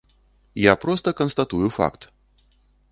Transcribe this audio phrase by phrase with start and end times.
[0.61, 2.11] Я проста канстатую факт.